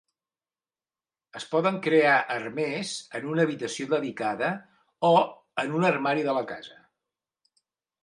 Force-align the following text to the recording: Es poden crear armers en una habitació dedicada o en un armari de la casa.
Es 1.39 1.45
poden 1.51 1.77
crear 1.89 2.15
armers 2.37 2.95
en 3.21 3.29
una 3.35 3.47
habitació 3.49 3.89
dedicada 3.95 4.53
o 5.13 5.15
en 5.67 5.81
un 5.83 5.89
armari 5.95 6.31
de 6.31 6.39
la 6.41 6.47
casa. 6.57 6.85